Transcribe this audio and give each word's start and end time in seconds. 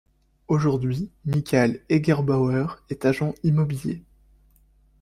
Aujourd'hui 0.47 1.11
Michael 1.25 1.83
Eggerbauer 1.89 2.79
est 2.89 3.05
agent 3.05 3.35
immobilier. 3.43 4.01